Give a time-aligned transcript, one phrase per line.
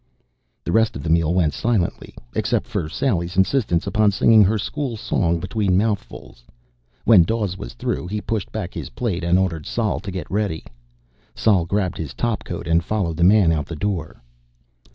[0.63, 4.97] The rest of the meal went silently, except for Sally's insistence upon singing her school
[4.97, 6.43] song between mouthfuls.
[7.05, 10.65] When Dawes was through, he pushed back his plate and ordered Sol to get ready.
[11.35, 14.23] Sol grabbed his topcoat and followed the man out the door.